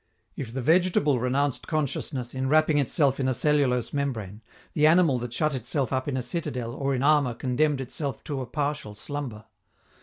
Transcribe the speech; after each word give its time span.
If 0.35 0.51
the 0.51 0.63
vegetable 0.63 1.19
renounced 1.19 1.67
consciousness 1.67 2.33
in 2.33 2.49
wrapping 2.49 2.79
itself 2.79 3.19
in 3.19 3.27
a 3.27 3.35
cellulose 3.35 3.93
membrane, 3.93 4.41
the 4.73 4.87
animal 4.87 5.19
that 5.19 5.31
shut 5.31 5.53
itself 5.53 5.93
up 5.93 6.07
in 6.07 6.17
a 6.17 6.23
citadel 6.23 6.73
or 6.73 6.95
in 6.95 7.03
armor 7.03 7.35
condemned 7.35 7.81
itself 7.81 8.23
to 8.23 8.41
a 8.41 8.47
partial 8.47 8.95
slumber. 8.95 9.45